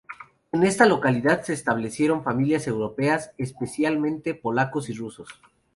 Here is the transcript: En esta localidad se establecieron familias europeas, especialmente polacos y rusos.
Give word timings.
En 0.51 0.63
esta 0.63 0.87
localidad 0.87 1.43
se 1.43 1.53
establecieron 1.53 2.23
familias 2.23 2.65
europeas, 2.65 3.33
especialmente 3.37 4.33
polacos 4.33 4.89
y 4.89 4.93
rusos. 4.93 5.29